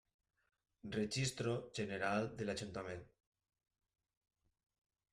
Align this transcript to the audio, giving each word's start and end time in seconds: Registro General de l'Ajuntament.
Registro 0.95 1.53
General 1.81 2.31
de 2.41 2.49
l'Ajuntament. 2.51 3.07